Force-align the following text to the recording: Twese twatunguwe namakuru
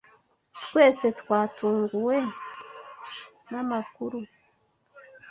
Twese 0.63 1.07
twatunguwe 1.19 2.17
namakuru 3.49 4.19